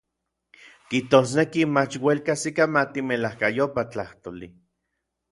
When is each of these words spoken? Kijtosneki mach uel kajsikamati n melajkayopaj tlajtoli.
Kijtosneki 0.91 1.61
mach 1.75 1.95
uel 2.03 2.19
kajsikamati 2.25 2.99
n 3.03 3.07
melajkayopaj 3.09 3.87
tlajtoli. 3.91 4.47